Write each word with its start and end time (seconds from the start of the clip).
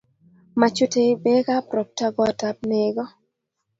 machutei 0.59 1.11
beekab 1.23 1.65
robta 1.75 2.07
kootab 2.15 2.57
nego 2.71 3.03